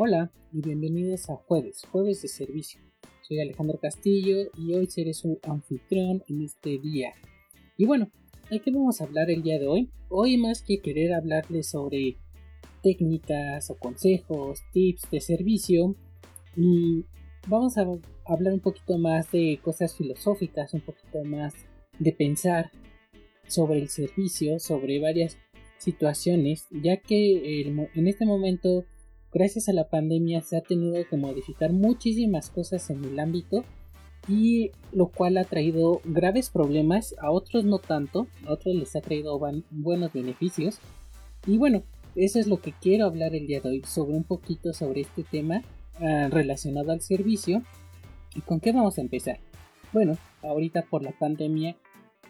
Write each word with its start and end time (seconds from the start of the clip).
Hola 0.00 0.30
y 0.52 0.60
bienvenidos 0.60 1.28
a 1.28 1.34
Jueves, 1.34 1.82
Jueves 1.90 2.22
de 2.22 2.28
Servicio. 2.28 2.80
Soy 3.22 3.40
Alejandro 3.40 3.80
Castillo 3.80 4.36
y 4.56 4.72
hoy 4.72 4.86
seré 4.86 5.12
su 5.12 5.40
anfitrión 5.42 6.22
en 6.28 6.42
este 6.42 6.78
día. 6.78 7.14
Y 7.76 7.84
bueno, 7.84 8.08
¿de 8.48 8.60
qué 8.60 8.70
vamos 8.70 9.00
a 9.00 9.04
hablar 9.06 9.28
el 9.28 9.42
día 9.42 9.58
de 9.58 9.66
hoy? 9.66 9.90
Hoy 10.08 10.36
más 10.36 10.62
que 10.62 10.78
querer 10.78 11.12
hablarles 11.14 11.70
sobre 11.70 12.16
técnicas 12.80 13.70
o 13.70 13.74
consejos, 13.76 14.60
tips 14.72 15.10
de 15.10 15.20
servicio, 15.20 15.96
vamos 17.48 17.76
a 17.76 17.84
hablar 18.24 18.54
un 18.54 18.60
poquito 18.60 18.98
más 18.98 19.32
de 19.32 19.58
cosas 19.64 19.96
filosóficas, 19.96 20.74
un 20.74 20.80
poquito 20.82 21.24
más 21.24 21.54
de 21.98 22.12
pensar 22.12 22.70
sobre 23.48 23.80
el 23.80 23.88
servicio, 23.88 24.60
sobre 24.60 25.00
varias 25.00 25.38
situaciones, 25.78 26.68
ya 26.70 26.98
que 26.98 27.64
en 27.66 28.06
este 28.06 28.26
momento 28.26 28.84
gracias 29.38 29.68
a 29.68 29.72
la 29.72 29.88
pandemia 29.88 30.42
se 30.42 30.56
ha 30.56 30.62
tenido 30.62 30.96
que 31.08 31.16
modificar 31.16 31.72
muchísimas 31.72 32.50
cosas 32.50 32.90
en 32.90 33.04
el 33.04 33.20
ámbito 33.20 33.64
y 34.26 34.72
lo 34.92 35.06
cual 35.06 35.36
ha 35.36 35.44
traído 35.44 36.00
graves 36.04 36.50
problemas, 36.50 37.14
a 37.20 37.30
otros 37.30 37.64
no 37.64 37.78
tanto, 37.78 38.26
a 38.46 38.52
otros 38.52 38.74
les 38.74 38.96
ha 38.96 39.00
traído 39.00 39.38
buenos 39.70 40.12
beneficios. 40.12 40.80
Y 41.46 41.56
bueno, 41.56 41.84
eso 42.16 42.40
es 42.40 42.48
lo 42.48 42.60
que 42.60 42.72
quiero 42.72 43.06
hablar 43.06 43.36
el 43.36 43.46
día 43.46 43.60
de 43.60 43.68
hoy, 43.68 43.82
sobre 43.86 44.16
un 44.16 44.24
poquito 44.24 44.72
sobre 44.72 45.02
este 45.02 45.22
tema 45.22 45.62
ah, 46.00 46.28
relacionado 46.32 46.90
al 46.90 47.00
servicio. 47.00 47.62
¿Y 48.34 48.40
con 48.40 48.58
qué 48.58 48.72
vamos 48.72 48.98
a 48.98 49.02
empezar? 49.02 49.38
Bueno, 49.92 50.18
ahorita 50.42 50.82
por 50.82 51.04
la 51.04 51.12
pandemia 51.12 51.76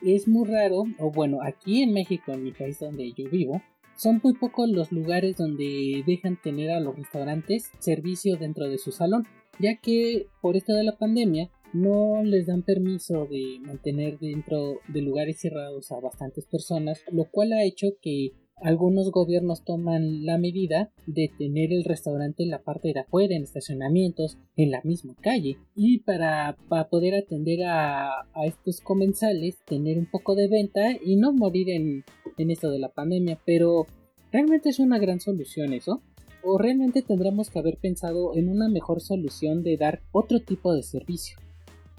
es 0.02 0.28
muy 0.28 0.46
raro, 0.46 0.84
o 0.98 1.10
bueno, 1.10 1.38
aquí 1.42 1.82
en 1.82 1.94
México, 1.94 2.32
en 2.32 2.44
mi 2.44 2.52
país 2.52 2.78
donde 2.78 3.10
yo 3.12 3.30
vivo, 3.30 3.62
son 3.98 4.20
muy 4.22 4.32
pocos 4.34 4.70
los 4.70 4.92
lugares 4.92 5.36
donde 5.36 6.04
dejan 6.06 6.40
tener 6.40 6.70
a 6.70 6.80
los 6.80 6.96
restaurantes 6.96 7.70
servicio 7.80 8.36
dentro 8.36 8.68
de 8.68 8.78
su 8.78 8.92
salón, 8.92 9.26
ya 9.58 9.76
que 9.80 10.28
por 10.40 10.56
esto 10.56 10.72
de 10.72 10.84
la 10.84 10.96
pandemia 10.96 11.50
no 11.72 12.22
les 12.22 12.46
dan 12.46 12.62
permiso 12.62 13.26
de 13.26 13.58
mantener 13.60 14.18
dentro 14.18 14.78
de 14.86 15.02
lugares 15.02 15.40
cerrados 15.40 15.90
a 15.90 16.00
bastantes 16.00 16.46
personas, 16.46 17.02
lo 17.12 17.24
cual 17.24 17.52
ha 17.52 17.64
hecho 17.64 17.88
que 18.00 18.30
algunos 18.60 19.10
gobiernos 19.10 19.64
toman 19.64 20.24
la 20.24 20.38
medida 20.38 20.90
de 21.06 21.30
tener 21.36 21.72
el 21.72 21.84
restaurante 21.84 22.42
en 22.42 22.50
la 22.50 22.62
parte 22.62 22.92
de 22.92 23.00
afuera, 23.00 23.34
en 23.34 23.42
estacionamientos, 23.42 24.38
en 24.56 24.70
la 24.70 24.80
misma 24.82 25.14
calle. 25.20 25.58
Y 25.74 26.00
para, 26.00 26.56
para 26.68 26.88
poder 26.88 27.14
atender 27.14 27.64
a, 27.64 28.22
a 28.34 28.46
estos 28.46 28.80
comensales, 28.80 29.58
tener 29.64 29.98
un 29.98 30.06
poco 30.06 30.34
de 30.34 30.48
venta 30.48 30.92
y 31.04 31.16
no 31.16 31.32
morir 31.32 31.70
en, 31.70 32.04
en 32.36 32.50
esto 32.50 32.70
de 32.70 32.78
la 32.78 32.88
pandemia. 32.90 33.38
Pero 33.44 33.86
realmente 34.32 34.70
es 34.70 34.78
una 34.78 34.98
gran 34.98 35.20
solución 35.20 35.72
eso. 35.72 36.02
O 36.44 36.56
realmente 36.56 37.02
tendremos 37.02 37.50
que 37.50 37.58
haber 37.58 37.78
pensado 37.78 38.36
en 38.36 38.48
una 38.48 38.68
mejor 38.68 39.00
solución 39.00 39.62
de 39.62 39.76
dar 39.76 40.02
otro 40.12 40.40
tipo 40.40 40.72
de 40.72 40.82
servicio. 40.82 41.36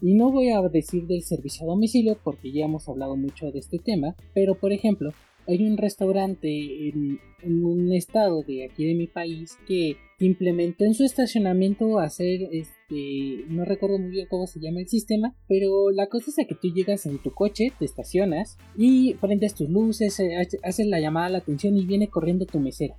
Y 0.02 0.14
no 0.14 0.32
voy 0.32 0.50
a 0.50 0.62
decir 0.62 1.08
del 1.08 1.24
servicio 1.24 1.66
a 1.66 1.70
domicilio 1.70 2.18
porque 2.24 2.52
ya 2.52 2.66
hemos 2.66 2.88
hablado 2.88 3.18
mucho 3.18 3.52
de 3.52 3.60
este 3.60 3.80
tema, 3.80 4.16
pero 4.34 4.56
por 4.56 4.72
ejemplo, 4.72 5.12
hay 5.50 5.64
un 5.68 5.78
restaurante 5.78 6.48
en, 6.90 7.20
en 7.42 7.66
un 7.66 7.92
estado 7.92 8.44
de 8.44 8.66
aquí 8.66 8.86
de 8.86 8.94
mi 8.96 9.08
país 9.08 9.58
que 9.68 9.96
implementó 10.20 10.86
en 10.86 10.94
su 10.94 11.04
estacionamiento 11.04 12.00
hacer 12.00 12.42
este 12.52 13.46
no 13.50 13.66
recuerdo 13.66 13.98
muy 14.00 14.12
bien 14.12 14.28
cómo 14.30 14.48
se 14.48 14.60
llama 14.60 14.82
el 14.82 14.88
sistema 14.88 15.34
pero 15.48 15.92
la 15.92 16.08
cosa 16.08 16.30
es 16.30 16.48
que 16.48 16.56
tú 16.56 16.74
llegas 16.74 17.06
en 17.06 17.18
tu 17.20 17.32
coche 17.32 17.72
te 17.80 17.86
estacionas 17.86 18.58
y 18.78 19.14
prendes 19.16 19.56
tus 19.56 19.70
luces 19.70 20.20
eh, 20.20 20.36
ha- 20.36 20.68
haces 20.68 20.88
la 20.88 21.00
llamada 21.00 21.28
a 21.28 21.30
la 21.30 21.38
atención 21.40 21.78
y 21.78 21.86
viene 21.86 22.08
corriendo 22.10 22.46
tu 22.46 22.60
mesero 22.60 22.96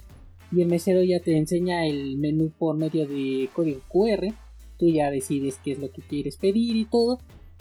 y 0.53 0.63
el 0.63 0.69
mesero 0.69 1.03
ya 1.03 1.21
te 1.21 1.37
enseña 1.37 1.87
el 1.87 2.17
menú 2.19 2.51
por 2.59 2.77
medio 2.77 3.07
de 3.07 3.49
código 3.55 3.81
QR 3.89 4.29
tú 4.79 4.89
ya 4.89 5.11
decides 5.11 5.59
qué 5.63 5.73
es 5.73 5.79
lo 5.79 5.91
que 5.93 6.01
quieres 6.03 6.37
pedir 6.39 6.75
y 6.77 6.87
todo 6.87 7.19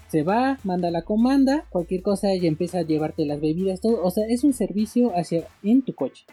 se 0.10 0.24
va, 0.24 0.60
manda 0.64 0.92
la 0.92 1.04
comanda, 1.04 1.66
cualquier 1.70 2.02
cosa 2.02 2.34
y 2.34 2.48
empieza 2.48 2.80
a 2.80 2.84
llevarte 2.84 3.26
las 3.26 3.40
bebidas, 3.40 3.82
todo. 3.82 4.04
O 4.04 4.12
sea, 4.12 4.26
es 4.28 4.44
un 4.44 4.54
servicio 4.54 5.12
hacia 5.16 5.48
en 5.64 5.84
tu 5.84 5.94
coche. 5.94 6.26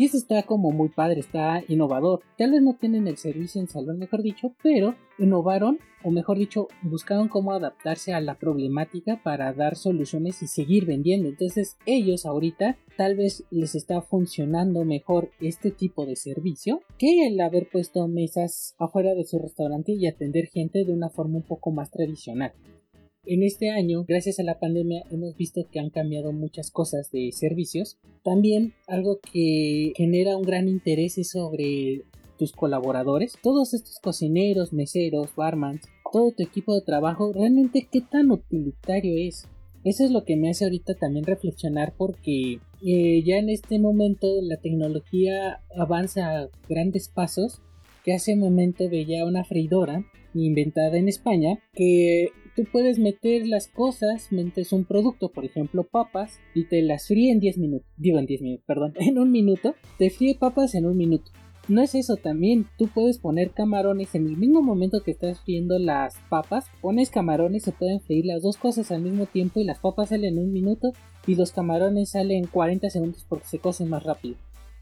Y 0.00 0.06
eso 0.06 0.16
está 0.16 0.42
como 0.44 0.70
muy 0.70 0.88
padre, 0.88 1.20
está 1.20 1.62
innovador. 1.68 2.22
Tal 2.38 2.52
vez 2.52 2.62
no 2.62 2.74
tienen 2.74 3.06
el 3.06 3.18
servicio 3.18 3.60
en 3.60 3.68
salón, 3.68 3.98
mejor 3.98 4.22
dicho, 4.22 4.54
pero 4.62 4.94
innovaron, 5.18 5.78
o 6.02 6.10
mejor 6.10 6.38
dicho, 6.38 6.68
buscaron 6.80 7.28
cómo 7.28 7.52
adaptarse 7.52 8.14
a 8.14 8.20
la 8.22 8.38
problemática 8.38 9.20
para 9.22 9.52
dar 9.52 9.76
soluciones 9.76 10.42
y 10.42 10.46
seguir 10.46 10.86
vendiendo. 10.86 11.28
Entonces, 11.28 11.76
ellos 11.84 12.24
ahorita 12.24 12.78
tal 12.96 13.14
vez 13.14 13.44
les 13.50 13.74
está 13.74 14.00
funcionando 14.00 14.86
mejor 14.86 15.32
este 15.38 15.70
tipo 15.70 16.06
de 16.06 16.16
servicio 16.16 16.80
que 16.96 17.26
el 17.26 17.38
haber 17.38 17.68
puesto 17.70 18.08
mesas 18.08 18.74
afuera 18.78 19.14
de 19.14 19.26
su 19.26 19.38
restaurante 19.38 19.92
y 19.92 20.06
atender 20.06 20.46
gente 20.46 20.86
de 20.86 20.94
una 20.94 21.10
forma 21.10 21.36
un 21.36 21.44
poco 21.44 21.72
más 21.72 21.90
tradicional. 21.90 22.54
En 23.26 23.42
este 23.42 23.68
año, 23.68 24.04
gracias 24.08 24.40
a 24.40 24.42
la 24.42 24.58
pandemia, 24.58 25.04
hemos 25.10 25.36
visto 25.36 25.68
que 25.70 25.78
han 25.78 25.90
cambiado 25.90 26.32
muchas 26.32 26.70
cosas 26.70 27.10
de 27.12 27.30
servicios. 27.32 27.98
También 28.24 28.72
algo 28.88 29.20
que 29.20 29.92
genera 29.94 30.38
un 30.38 30.42
gran 30.42 30.68
interés 30.68 31.14
sobre 31.30 32.04
tus 32.38 32.52
colaboradores. 32.52 33.34
Todos 33.42 33.74
estos 33.74 33.98
cocineros, 34.02 34.72
meseros, 34.72 35.34
barmans, 35.36 35.82
todo 36.10 36.32
tu 36.32 36.42
equipo 36.42 36.74
de 36.74 36.80
trabajo, 36.80 37.32
realmente 37.34 37.86
qué 37.92 38.00
tan 38.00 38.30
utilitario 38.30 39.14
es. 39.18 39.46
Eso 39.84 40.04
es 40.04 40.10
lo 40.10 40.24
que 40.24 40.36
me 40.36 40.48
hace 40.48 40.64
ahorita 40.64 40.94
también 40.94 41.26
reflexionar 41.26 41.94
porque 41.96 42.60
eh, 42.82 43.22
ya 43.22 43.36
en 43.36 43.50
este 43.50 43.78
momento 43.78 44.28
la 44.40 44.56
tecnología 44.56 45.60
avanza 45.76 46.38
a 46.38 46.48
grandes 46.68 47.10
pasos. 47.10 47.60
Que 48.02 48.14
hace 48.14 48.32
un 48.32 48.40
momento 48.40 48.88
veía 48.88 49.26
una 49.26 49.44
freidora 49.44 50.06
inventada 50.32 50.96
en 50.96 51.08
España 51.08 51.58
que 51.74 52.28
tú 52.56 52.64
puedes 52.70 52.98
meter 52.98 53.46
las 53.46 53.68
cosas, 53.68 54.32
metes 54.32 54.72
un 54.72 54.84
producto, 54.84 55.30
por 55.30 55.44
ejemplo 55.44 55.84
papas, 55.84 56.38
y 56.54 56.64
te 56.64 56.82
las 56.82 57.08
fríe 57.08 57.30
en 57.30 57.40
10 57.40 57.58
minutos. 57.58 57.88
Digo 57.96 58.18
en 58.18 58.26
10 58.26 58.42
minutos, 58.42 58.64
perdón, 58.66 58.94
en 59.00 59.18
un 59.18 59.30
minuto. 59.30 59.74
Te 59.98 60.10
fríe 60.10 60.36
papas 60.38 60.74
en 60.74 60.86
un 60.86 60.96
minuto. 60.96 61.30
No 61.68 61.82
es 61.82 61.94
eso 61.94 62.16
también, 62.16 62.66
tú 62.78 62.88
puedes 62.88 63.18
poner 63.18 63.52
camarones 63.52 64.14
en 64.16 64.26
el 64.26 64.36
mismo 64.36 64.60
momento 64.60 65.04
que 65.04 65.12
estás 65.12 65.40
friendo 65.40 65.78
las 65.78 66.16
papas, 66.28 66.66
pones 66.80 67.10
camarones, 67.10 67.62
se 67.62 67.70
pueden 67.70 68.00
freír 68.00 68.26
las 68.26 68.42
dos 68.42 68.56
cosas 68.56 68.90
al 68.90 69.02
mismo 69.02 69.26
tiempo 69.26 69.60
y 69.60 69.64
las 69.64 69.78
papas 69.78 70.08
salen 70.08 70.38
en 70.38 70.44
un 70.46 70.52
minuto 70.52 70.92
y 71.28 71.36
los 71.36 71.52
camarones 71.52 72.10
salen 72.10 72.46
40 72.46 72.90
segundos 72.90 73.24
porque 73.28 73.46
se 73.46 73.60
cocen 73.60 73.88
más 73.88 74.02
rápido. 74.02 74.36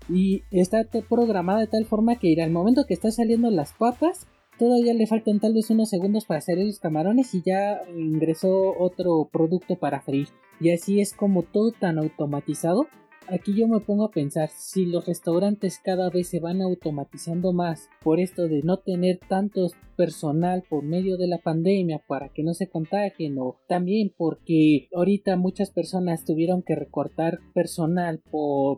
Y 0.08 0.44
está 0.50 0.86
programada 1.08 1.60
de 1.60 1.66
tal 1.66 1.84
forma 1.84 2.16
que 2.16 2.40
al 2.42 2.50
momento 2.50 2.86
que 2.86 2.94
están 2.94 3.12
saliendo 3.12 3.50
las 3.50 3.74
papas, 3.74 4.26
todavía 4.58 4.92
le 4.92 5.06
faltan 5.06 5.40
tal 5.40 5.54
vez 5.54 5.70
unos 5.70 5.88
segundos 5.88 6.24
para 6.24 6.40
salir 6.40 6.66
los 6.66 6.78
camarones 6.78 7.34
y 7.34 7.42
ya 7.42 7.82
ingresó 7.96 8.74
otro 8.78 9.28
producto 9.32 9.76
para 9.76 10.00
freír. 10.00 10.28
Y 10.60 10.70
así 10.72 11.00
es 11.00 11.14
como 11.14 11.44
todo 11.44 11.72
tan 11.72 11.98
automatizado. 11.98 12.86
Aquí 13.30 13.52
yo 13.54 13.68
me 13.68 13.80
pongo 13.80 14.04
a 14.04 14.10
pensar, 14.10 14.48
si 14.48 14.86
los 14.86 15.06
restaurantes 15.06 15.80
cada 15.84 16.08
vez 16.08 16.28
se 16.28 16.40
van 16.40 16.62
automatizando 16.62 17.52
más 17.52 17.90
por 18.02 18.20
esto 18.20 18.48
de 18.48 18.62
no 18.62 18.78
tener 18.78 19.20
tantos 19.28 19.74
personal 19.98 20.62
por 20.70 20.82
medio 20.82 21.18
de 21.18 21.26
la 21.26 21.36
pandemia 21.38 22.00
para 22.06 22.30
que 22.30 22.42
no 22.42 22.54
se 22.54 22.70
contagien 22.70 23.36
o 23.38 23.56
también 23.68 24.14
porque 24.16 24.88
ahorita 24.94 25.36
muchas 25.36 25.70
personas 25.70 26.24
tuvieron 26.24 26.62
que 26.62 26.76
recortar 26.76 27.40
personal 27.52 28.22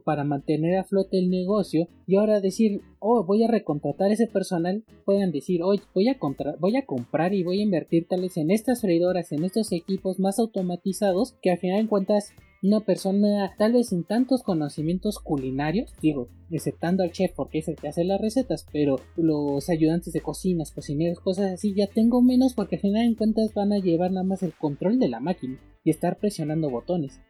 para 0.05 0.25
mantener 0.25 0.79
a 0.79 0.85
flote 0.85 1.19
el 1.19 1.29
negocio 1.29 1.89
y 2.07 2.17
ahora 2.17 2.41
decir 2.41 2.81
oh 3.01 3.23
voy 3.23 3.45
a 3.45 3.49
recontratar 3.49 4.11
ese 4.11 4.29
personal 4.29 4.83
puedan 5.05 5.31
decir 5.31 5.63
oye 5.63 5.83
voy 5.95 6.09
a 6.09 6.17
voy 6.59 6.77
a 6.77 6.87
comprar 6.87 7.35
y 7.35 7.45
voy 7.45 7.61
a 7.61 7.65
invertir 7.65 8.09
tal 8.09 8.23
vez 8.23 8.39
en 8.39 8.51
estas 8.51 8.81
freidoras 8.81 9.31
en 9.31 9.45
estos 9.45 9.73
equipos 9.73 10.19
más 10.19 10.39
automatizados 10.39 11.37
que 11.43 11.51
al 11.51 11.59
final 11.59 11.83
de 11.83 11.89
cuentas 11.89 12.33
una 12.63 12.81
persona 12.81 13.55
tal 13.57 13.73
vez 13.73 13.89
sin 13.89 14.05
tantos 14.05 14.43
conocimientos 14.43 15.19
culinarios, 15.19 15.95
digo, 16.03 16.29
exceptando 16.51 17.03
al 17.03 17.13
chef 17.13 17.33
porque 17.35 17.59
es 17.59 17.69
el 17.69 17.77
que 17.77 17.89
hace 17.89 18.05
las 18.05 18.21
recetas, 18.21 18.67
pero 18.73 19.01
los 19.17 19.71
ayudantes 19.71 20.13
de 20.13 20.21
cocinas, 20.21 20.71
cocineros, 20.71 21.21
cosas 21.21 21.53
así, 21.53 21.75
ya 21.75 21.87
tengo 21.87 22.21
menos 22.23 22.55
porque 22.55 22.77
al 22.77 22.83
final 22.83 23.07
en 23.07 23.15
cuentas 23.15 23.55
van 23.55 23.73
a 23.73 23.79
llevar 23.79 24.11
nada 24.11 24.27
más 24.27 24.43
el 24.43 24.53
control 24.53 24.99
de 24.99 25.09
la 25.09 25.21
máquina 25.21 25.59
y 25.85 25.91
estar 25.91 26.19
presionando 26.19 26.71
botones. 26.71 27.21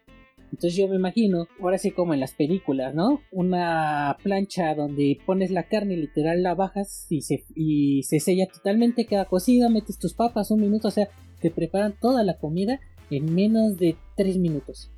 Entonces 0.53 0.75
yo 0.75 0.89
me 0.89 0.97
imagino, 0.97 1.47
ahora 1.61 1.79
sí 1.79 1.93
como 1.93 2.13
en 2.13 2.19
las 2.19 2.35
películas, 2.35 2.93
¿no? 2.93 3.21
Una 3.31 4.17
plancha 4.25 4.75
donde 4.75 5.19
pones 5.25 5.53
la 5.53 5.69
carne, 5.69 5.97
literal 5.97 6.43
la 6.43 6.57
bajas 6.57 7.07
y 7.09 7.23
se, 7.23 7.45
y 7.55 8.03
se 8.03 8.19
sella 8.19 8.49
totalmente, 8.53 9.07
queda 9.07 9.27
cocida, 9.27 9.69
metes 9.69 10.01
tus 10.01 10.15
papas 10.15 10.51
un 10.51 10.61
minuto, 10.61 10.89
o 10.89 10.91
sea, 10.91 11.09
te 11.41 11.53
preparan 11.53 11.95
toda 12.01 12.25
la 12.25 12.39
comida 12.39 12.81
en 13.11 13.33
menos 13.33 13.77
de 13.77 13.97
3 14.17 14.39
minutos. 14.39 14.91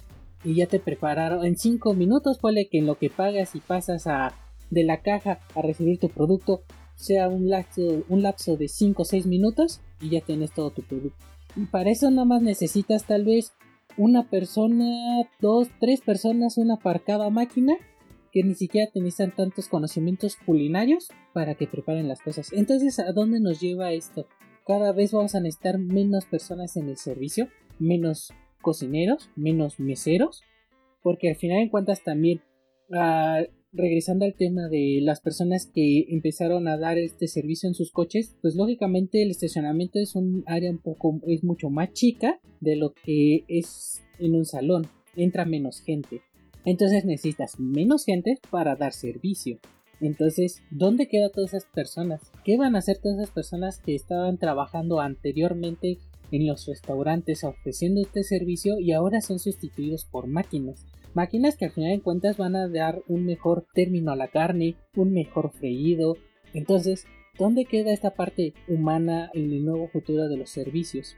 Y 0.44 0.54
ya 0.54 0.66
te 0.66 0.80
prepararon 0.80 1.44
en 1.44 1.56
5 1.56 1.94
minutos, 1.94 2.38
ponle 2.38 2.68
que 2.68 2.78
en 2.78 2.86
lo 2.86 2.96
que 2.96 3.10
pagas 3.10 3.54
y 3.54 3.60
pasas 3.60 4.06
a, 4.06 4.34
de 4.70 4.84
la 4.84 5.02
caja 5.02 5.40
a 5.54 5.62
recibir 5.62 5.98
tu 5.98 6.08
producto 6.08 6.62
sea 6.94 7.28
un 7.28 7.48
lapso, 7.48 8.04
un 8.08 8.22
lapso 8.22 8.56
de 8.56 8.68
5 8.68 9.02
o 9.02 9.04
6 9.04 9.26
minutos 9.26 9.80
y 10.00 10.10
ya 10.10 10.20
tienes 10.20 10.52
todo 10.52 10.70
tu 10.70 10.82
producto. 10.82 11.24
Y 11.56 11.66
para 11.66 11.90
eso 11.90 12.10
nada 12.10 12.24
más 12.24 12.42
necesitas 12.42 13.06
tal 13.06 13.24
vez 13.24 13.52
una 13.96 14.28
persona, 14.28 15.28
dos, 15.40 15.68
tres 15.80 16.00
personas, 16.00 16.56
una 16.58 16.76
para 16.76 17.00
cada 17.00 17.30
máquina 17.30 17.74
que 18.32 18.42
ni 18.42 18.54
siquiera 18.54 18.90
necesitan 18.94 19.36
tantos 19.36 19.68
conocimientos 19.68 20.36
culinarios 20.36 21.08
para 21.34 21.54
que 21.54 21.66
preparen 21.66 22.08
las 22.08 22.22
cosas. 22.22 22.52
Entonces, 22.52 22.98
¿a 22.98 23.12
dónde 23.12 23.40
nos 23.40 23.60
lleva 23.60 23.92
esto? 23.92 24.26
Cada 24.66 24.92
vez 24.92 25.12
vamos 25.12 25.34
a 25.34 25.40
necesitar 25.40 25.78
menos 25.78 26.24
personas 26.24 26.76
en 26.76 26.88
el 26.88 26.96
servicio, 26.96 27.48
menos 27.78 28.32
cocineros, 28.62 29.28
menos 29.36 29.78
meseros, 29.78 30.42
porque 31.02 31.28
al 31.28 31.36
final 31.36 31.58
en 31.58 31.68
cuentas 31.68 32.02
también 32.02 32.40
uh, 32.88 33.44
regresando 33.72 34.24
al 34.24 34.34
tema 34.34 34.68
de 34.68 35.00
las 35.02 35.20
personas 35.20 35.66
que 35.66 36.06
empezaron 36.08 36.68
a 36.68 36.76
dar 36.76 36.98
este 36.98 37.26
servicio 37.26 37.68
en 37.68 37.74
sus 37.74 37.90
coches, 37.90 38.36
pues 38.42 38.54
lógicamente 38.54 39.22
el 39.22 39.30
estacionamiento 39.30 39.98
es 39.98 40.14
un 40.14 40.44
área 40.46 40.70
un 40.70 40.78
poco, 40.78 41.20
es 41.26 41.42
mucho 41.42 41.70
más 41.70 41.92
chica 41.92 42.40
de 42.60 42.76
lo 42.76 42.92
que 42.92 43.44
es 43.48 44.02
en 44.18 44.34
un 44.34 44.44
salón, 44.44 44.86
entra 45.16 45.44
menos 45.44 45.80
gente. 45.80 46.22
Entonces 46.64 47.04
necesitas 47.04 47.58
menos 47.58 48.04
gente 48.04 48.38
para 48.50 48.76
dar 48.76 48.92
servicio. 48.92 49.58
Entonces, 50.00 50.62
¿dónde 50.70 51.08
quedan 51.08 51.30
todas 51.32 51.54
esas 51.54 51.70
personas? 51.72 52.32
¿Qué 52.44 52.56
van 52.56 52.74
a 52.74 52.80
hacer 52.80 52.98
todas 52.98 53.18
esas 53.18 53.30
personas 53.30 53.78
que 53.78 53.94
estaban 53.94 54.36
trabajando 54.36 55.00
anteriormente 55.00 55.98
en 56.32 56.48
los 56.48 56.66
restaurantes 56.66 57.44
ofreciendo 57.44 58.00
este 58.00 58.24
servicio 58.24 58.80
y 58.80 58.90
ahora 58.90 59.20
son 59.20 59.38
sustituidos 59.38 60.04
por 60.04 60.26
máquinas? 60.26 60.84
Máquinas 61.14 61.56
que 61.56 61.66
al 61.66 61.72
final 61.72 61.90
de 61.90 62.02
cuentas 62.02 62.38
van 62.38 62.56
a 62.56 62.68
dar 62.68 63.02
un 63.06 63.24
mejor 63.26 63.66
término 63.74 64.10
a 64.10 64.16
la 64.16 64.28
carne, 64.28 64.76
un 64.96 65.12
mejor 65.12 65.52
freído. 65.52 66.16
Entonces, 66.54 67.06
¿dónde 67.38 67.66
queda 67.66 67.92
esta 67.92 68.14
parte 68.14 68.54
humana 68.66 69.30
en 69.34 69.52
el 69.52 69.64
nuevo 69.64 69.88
futuro 69.88 70.28
de 70.28 70.38
los 70.38 70.50
servicios? 70.50 71.14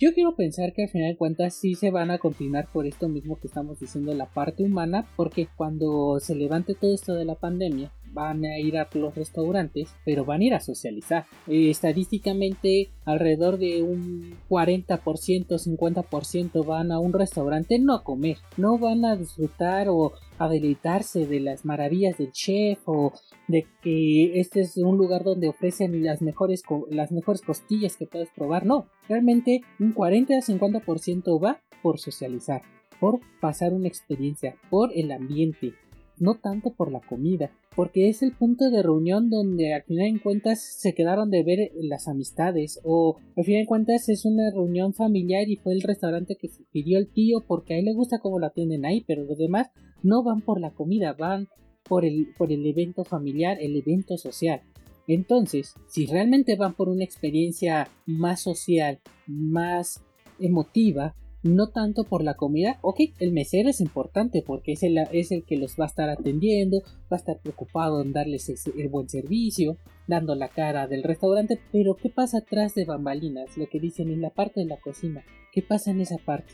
Yo 0.00 0.14
quiero 0.14 0.34
pensar 0.34 0.72
que 0.72 0.84
al 0.84 0.88
final 0.88 1.10
de 1.10 1.18
cuentas 1.18 1.54
sí 1.54 1.74
se 1.74 1.90
van 1.90 2.10
a 2.10 2.16
continuar 2.16 2.72
por 2.72 2.86
esto 2.86 3.06
mismo 3.10 3.38
que 3.38 3.48
estamos 3.48 3.78
diciendo 3.78 4.14
la 4.14 4.32
parte 4.32 4.62
humana, 4.62 5.06
porque 5.14 5.48
cuando 5.54 6.18
se 6.20 6.34
levante 6.34 6.74
todo 6.74 6.94
esto 6.94 7.14
de 7.14 7.26
la 7.26 7.34
pandemia, 7.34 7.92
van 8.12 8.44
a 8.44 8.58
ir 8.58 8.78
a 8.78 8.88
los 8.94 9.14
restaurantes, 9.14 9.94
pero 10.04 10.24
van 10.24 10.40
a 10.40 10.44
ir 10.44 10.54
a 10.54 10.60
socializar. 10.60 11.26
Eh, 11.46 11.70
estadísticamente, 11.70 12.90
alrededor 13.04 13.58
de 13.58 13.82
un 13.82 14.36
40%, 14.48 15.58
50% 15.58 16.64
van 16.64 16.92
a 16.92 16.98
un 16.98 17.12
restaurante 17.12 17.78
no 17.78 17.94
a 17.94 18.04
comer, 18.04 18.38
no 18.56 18.78
van 18.78 19.04
a 19.04 19.16
disfrutar 19.16 19.88
o 19.88 20.12
a 20.38 20.48
deleitarse 20.48 21.26
de 21.26 21.40
las 21.40 21.64
maravillas 21.64 22.18
del 22.18 22.32
chef 22.32 22.78
o 22.86 23.12
de 23.48 23.66
que 23.82 24.40
este 24.40 24.60
es 24.60 24.76
un 24.76 24.96
lugar 24.96 25.22
donde 25.22 25.48
ofrecen 25.48 26.02
las 26.02 26.22
mejores, 26.22 26.62
las 26.88 27.12
mejores 27.12 27.42
costillas 27.42 27.96
que 27.96 28.06
puedes 28.06 28.30
probar. 28.30 28.64
No, 28.64 28.86
realmente 29.08 29.62
un 29.78 29.92
40 29.92 30.40
50% 30.40 31.42
va 31.42 31.60
por 31.82 31.98
socializar, 31.98 32.62
por 32.98 33.20
pasar 33.40 33.72
una 33.72 33.88
experiencia, 33.88 34.56
por 34.70 34.90
el 34.94 35.12
ambiente, 35.12 35.74
no 36.18 36.34
tanto 36.34 36.70
por 36.70 36.90
la 36.92 37.00
comida 37.00 37.50
porque 37.74 38.08
es 38.08 38.22
el 38.22 38.32
punto 38.32 38.70
de 38.70 38.82
reunión 38.82 39.30
donde 39.30 39.74
al 39.74 39.82
final 39.82 40.12
de 40.12 40.20
cuentas 40.20 40.60
se 40.60 40.94
quedaron 40.94 41.30
de 41.30 41.42
ver 41.42 41.70
las 41.76 42.08
amistades 42.08 42.80
o 42.82 43.16
al 43.36 43.44
final 43.44 43.62
de 43.62 43.66
cuentas 43.66 44.08
es 44.08 44.24
una 44.24 44.50
reunión 44.50 44.92
familiar 44.92 45.48
y 45.48 45.56
fue 45.56 45.72
el 45.72 45.82
restaurante 45.82 46.36
que 46.36 46.50
pidió 46.72 46.98
el 46.98 47.08
tío 47.08 47.44
porque 47.46 47.74
a 47.74 47.78
él 47.78 47.84
le 47.84 47.94
gusta 47.94 48.18
cómo 48.18 48.38
la 48.38 48.48
atienden 48.48 48.84
ahí, 48.84 49.04
pero 49.06 49.24
los 49.24 49.38
demás 49.38 49.68
no 50.02 50.22
van 50.22 50.40
por 50.40 50.60
la 50.60 50.70
comida, 50.70 51.12
van 51.12 51.48
por 51.84 52.04
el, 52.04 52.28
por 52.36 52.52
el 52.52 52.66
evento 52.66 53.04
familiar, 53.04 53.58
el 53.60 53.76
evento 53.76 54.16
social. 54.16 54.62
Entonces, 55.06 55.74
si 55.88 56.06
realmente 56.06 56.56
van 56.56 56.74
por 56.74 56.88
una 56.88 57.04
experiencia 57.04 57.88
más 58.06 58.40
social, 58.40 59.00
más 59.26 60.04
emotiva, 60.38 61.14
no 61.42 61.68
tanto 61.68 62.04
por 62.04 62.22
la 62.22 62.34
comida. 62.34 62.78
Ok, 62.82 63.00
el 63.18 63.32
mesero 63.32 63.68
es 63.68 63.80
importante 63.80 64.42
porque 64.46 64.72
es 64.72 64.82
el, 64.82 64.98
es 65.12 65.32
el 65.32 65.44
que 65.44 65.56
los 65.56 65.76
va 65.78 65.84
a 65.84 65.88
estar 65.88 66.08
atendiendo, 66.08 66.82
va 67.10 67.16
a 67.16 67.20
estar 67.20 67.38
preocupado 67.40 68.02
en 68.02 68.12
darles 68.12 68.48
el, 68.48 68.88
buen 68.88 69.08
servicio, 69.08 69.76
dando 70.06 70.34
la 70.34 70.48
cara 70.48 70.86
del 70.86 71.02
restaurante, 71.02 71.58
pero 71.72 71.96
¿qué 71.96 72.10
pasa 72.10 72.38
atrás 72.38 72.74
de 72.74 72.84
bambalinas? 72.84 73.56
Lo 73.56 73.68
que 73.68 73.80
dicen 73.80 74.10
en 74.10 74.20
la 74.20 74.30
parte 74.30 74.60
de 74.60 74.66
la 74.66 74.78
cocina. 74.78 75.24
¿Qué 75.52 75.62
pasa 75.62 75.90
en 75.90 76.00
esa 76.00 76.16
parte? 76.18 76.52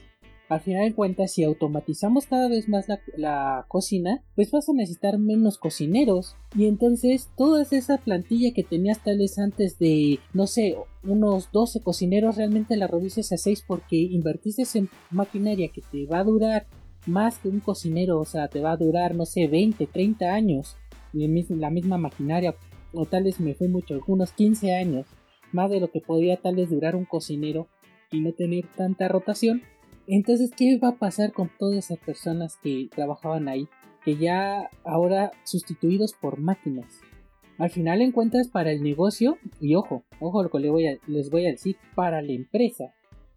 Al 0.48 0.60
final 0.60 0.88
de 0.88 0.94
cuentas, 0.94 1.32
si 1.32 1.42
automatizamos 1.42 2.26
cada 2.26 2.48
vez 2.48 2.68
más 2.68 2.86
la, 3.16 3.64
cocina, 3.68 4.22
pues 4.36 4.50
vas 4.52 4.68
a 4.68 4.72
necesitar 4.72 5.18
menos 5.18 5.58
cocineros. 5.58 6.36
Y 6.54 6.66
entonces 6.66 7.30
toda 7.36 7.62
esa 7.62 7.98
plantilla 7.98 8.54
que 8.54 8.62
tenías 8.62 9.02
tal 9.02 9.18
vez 9.18 9.38
antes 9.38 9.78
de, 9.78 10.20
no 10.32 10.46
sé, 10.46 10.76
unos 11.02 11.50
12 11.50 11.80
cocineros, 11.80 12.36
realmente 12.36 12.76
la 12.76 12.86
reduces 12.86 13.32
a 13.32 13.36
6 13.36 13.64
porque 13.66 13.96
invertiste 13.96 14.62
en 14.78 14.88
maquinaria 15.10 15.68
que 15.68 15.82
te 15.82 16.06
va 16.06 16.20
a 16.20 16.24
durar 16.24 16.66
más 17.06 17.38
que 17.38 17.48
un 17.48 17.60
cocinero, 17.60 18.20
o 18.20 18.24
sea, 18.24 18.48
te 18.48 18.60
va 18.60 18.72
a 18.72 18.76
durar, 18.76 19.14
no 19.14 19.26
sé, 19.26 19.48
20, 19.48 19.86
30 19.86 20.32
años. 20.32 20.76
La 21.12 21.70
misma 21.70 21.98
maquinaria, 21.98 22.54
o 22.92 23.06
tal 23.06 23.24
vez 23.24 23.40
me 23.40 23.54
fue 23.54 23.68
mucho, 23.68 24.00
unos 24.06 24.32
15 24.32 24.74
años, 24.74 25.06
más 25.52 25.70
de 25.70 25.80
lo 25.80 25.90
que 25.90 26.00
podía 26.00 26.36
tal 26.36 26.56
vez 26.56 26.70
durar 26.70 26.94
un 26.94 27.04
cocinero 27.04 27.68
y 28.12 28.20
no 28.20 28.32
tener 28.32 28.66
tanta 28.76 29.08
rotación 29.08 29.62
entonces, 30.06 30.50
¿qué 30.56 30.78
va 30.78 30.88
a 30.88 30.98
pasar 30.98 31.32
con 31.32 31.50
todas 31.58 31.76
esas 31.76 31.98
personas 31.98 32.56
que 32.62 32.88
trabajaban 32.94 33.48
ahí? 33.48 33.68
Que 34.04 34.16
ya 34.16 34.70
ahora 34.84 35.32
sustituidos 35.44 36.14
por 36.14 36.38
máquinas. 36.38 36.86
Al 37.58 37.70
final 37.70 38.02
encuentras 38.02 38.48
para 38.48 38.70
el 38.70 38.82
negocio, 38.82 39.38
y 39.60 39.74
ojo, 39.74 40.04
ojo 40.20 40.42
lo 40.42 40.50
que 40.50 40.60
les 40.60 40.70
voy 40.70 40.86
a, 40.86 40.98
les 41.06 41.30
voy 41.30 41.46
a 41.46 41.50
decir, 41.50 41.76
para 41.94 42.20
la 42.20 42.32
empresa, 42.32 42.92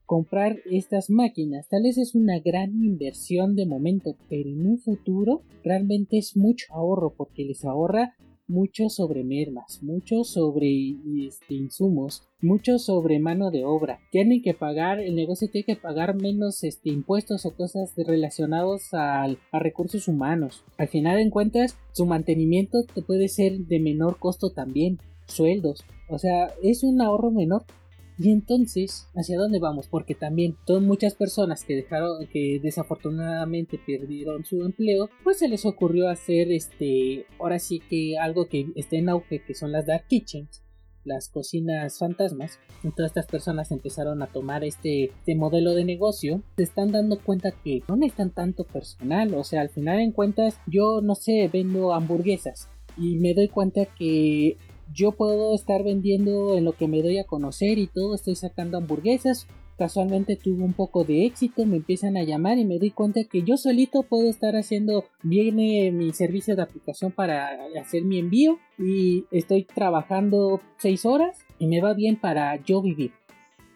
comprar 0.09 0.57
estas 0.65 1.11
máquinas 1.11 1.67
tal 1.69 1.83
vez 1.83 1.99
es 1.99 2.15
una 2.15 2.39
gran 2.39 2.71
inversión 2.83 3.55
de 3.55 3.67
momento, 3.67 4.17
pero 4.27 4.49
en 4.49 4.65
un 4.65 4.79
futuro 4.79 5.43
realmente 5.63 6.17
es 6.17 6.35
mucho 6.35 6.65
ahorro 6.73 7.13
porque 7.15 7.45
les 7.45 7.63
ahorra 7.63 8.15
mucho 8.49 8.89
sobre 8.89 9.23
mermas, 9.23 9.81
mucho 9.81 10.25
sobre 10.25 10.95
este, 11.25 11.53
insumos, 11.53 12.23
mucho 12.41 12.79
sobre 12.79 13.19
mano 13.19 13.51
de 13.51 13.63
obra. 13.63 13.99
Tienen 14.11 14.41
que 14.41 14.53
pagar, 14.53 14.99
el 14.99 15.15
negocio 15.15 15.49
tiene 15.49 15.65
que 15.65 15.75
pagar 15.75 16.15
menos 16.15 16.63
este, 16.63 16.89
impuestos 16.89 17.45
o 17.45 17.55
cosas 17.55 17.93
relacionados 17.95 18.89
a 18.93 19.27
recursos 19.53 20.07
humanos. 20.07 20.65
Al 20.77 20.87
final 20.89 21.19
en 21.19 21.29
cuentas, 21.29 21.77
su 21.93 22.05
mantenimiento 22.05 22.79
te 22.93 23.01
puede 23.01 23.29
ser 23.29 23.59
de 23.59 23.79
menor 23.79 24.17
costo 24.17 24.49
también, 24.49 24.99
sueldos. 25.27 25.85
O 26.09 26.17
sea, 26.17 26.47
es 26.63 26.83
un 26.83 27.01
ahorro 27.01 27.31
menor 27.31 27.63
y 28.21 28.31
entonces, 28.31 29.07
¿hacia 29.15 29.37
dónde 29.37 29.59
vamos? 29.59 29.87
Porque 29.87 30.13
también 30.13 30.57
son 30.67 30.85
muchas 30.85 31.15
personas 31.15 31.63
que 31.63 31.75
dejaron, 31.75 32.27
que 32.27 32.59
desafortunadamente 32.61 33.79
perdieron 33.79 34.43
su 34.43 34.61
empleo, 34.63 35.09
pues 35.23 35.39
se 35.39 35.47
les 35.47 35.65
ocurrió 35.65 36.09
hacer 36.09 36.51
este, 36.51 37.25
ahora 37.39 37.59
sí 37.59 37.81
que 37.89 38.17
algo 38.17 38.49
que 38.49 38.67
está 38.75 38.97
en 38.97 39.07
auge, 39.07 39.41
que 39.41 39.53
son 39.53 39.71
las 39.71 39.85
dark 39.85 40.05
kitchens, 40.07 40.61
las 41.05 41.29
cocinas 41.29 41.97
fantasmas. 41.97 42.59
Todas 42.95 43.11
estas 43.11 43.25
personas 43.25 43.71
empezaron 43.71 44.21
a 44.21 44.27
tomar 44.27 44.65
este, 44.65 45.05
este 45.05 45.35
modelo 45.35 45.73
de 45.73 45.85
negocio. 45.85 46.43
Se 46.57 46.63
están 46.63 46.91
dando 46.91 47.19
cuenta 47.21 47.51
que 47.51 47.83
no 47.87 47.95
necesitan 47.95 48.31
tanto 48.31 48.65
personal. 48.65 49.33
O 49.33 49.45
sea, 49.45 49.61
al 49.61 49.69
final 49.69 49.99
en 49.99 50.11
cuentas, 50.11 50.59
yo 50.67 50.99
no 51.01 51.15
sé, 51.15 51.49
vendo 51.51 51.93
hamburguesas. 51.93 52.67
Y 52.97 53.15
me 53.15 53.33
doy 53.33 53.47
cuenta 53.47 53.85
que 53.85 54.57
yo 54.93 55.11
puedo 55.11 55.55
estar 55.55 55.83
vendiendo 55.83 56.57
en 56.57 56.65
lo 56.65 56.73
que 56.73 56.87
me 56.87 57.01
doy 57.01 57.17
a 57.17 57.25
conocer 57.25 57.77
y 57.77 57.87
todo, 57.87 58.15
estoy 58.15 58.35
sacando 58.35 58.77
hamburguesas. 58.77 59.47
Casualmente 59.77 60.35
tuve 60.35 60.63
un 60.63 60.73
poco 60.73 61.05
de 61.05 61.25
éxito, 61.25 61.65
me 61.65 61.77
empiezan 61.77 62.17
a 62.17 62.23
llamar 62.23 62.57
y 62.57 62.65
me 62.65 62.79
doy 62.79 62.91
cuenta 62.91 63.23
que 63.23 63.43
yo 63.43 63.55
solito 63.55 64.03
puedo 64.03 64.29
estar 64.29 64.57
haciendo, 64.57 65.05
viene 65.23 65.89
mi 65.91 66.11
servicio 66.11 66.57
de 66.57 66.63
aplicación 66.63 67.13
para 67.13 67.57
hacer 67.79 68.03
mi 68.03 68.19
envío 68.19 68.59
y 68.77 69.23
estoy 69.31 69.63
trabajando 69.63 70.59
6 70.79 71.05
horas 71.05 71.37
y 71.59 71.67
me 71.67 71.79
va 71.79 71.93
bien 71.93 72.19
para 72.19 72.61
yo 72.61 72.81
vivir 72.81 73.13